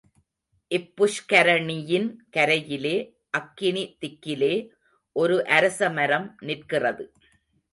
[0.71, 2.95] இப்புஷ்கரிணியின் கரையிலே
[3.37, 4.53] அக்கினிதிக்கிலே
[5.15, 7.05] ஒரு அரசமரம் நிற்கிறது.